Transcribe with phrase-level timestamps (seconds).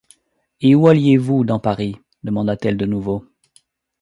[0.61, 1.95] Et où alliez-vous, dans Paris?
[2.23, 3.23] demanda-t-elle de nouveau.